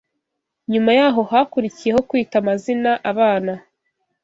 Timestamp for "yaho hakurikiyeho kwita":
0.99-2.35